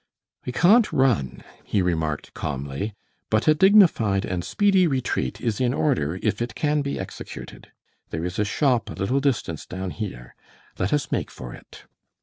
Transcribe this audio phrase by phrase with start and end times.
[0.47, 2.95] "We can't run," he remarked, calmly,
[3.29, 7.67] "but a dignified and speedy retreat is in order if it can be executed.
[8.09, 10.33] There is a shop a little distance down here.
[10.79, 11.85] Let us make for it."